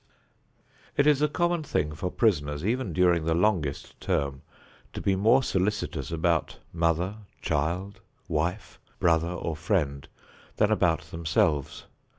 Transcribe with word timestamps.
It 0.97 1.05
is 1.05 1.21
a 1.21 1.27
common 1.27 1.61
thing 1.61 1.93
for 1.93 2.09
prisoners, 2.09 2.65
even 2.65 2.91
during 2.91 3.25
the 3.25 3.35
longest 3.35 3.99
term, 4.01 4.41
to 4.93 4.99
be 4.99 5.15
more 5.15 5.43
solicitous 5.43 6.09
about 6.09 6.57
mother, 6.73 7.17
child, 7.39 8.01
wife, 8.27 8.79
brother 8.99 9.29
or 9.29 9.55
friend 9.55 10.07
than 10.55 10.71
about 10.71 11.01
themselves. 11.11 11.85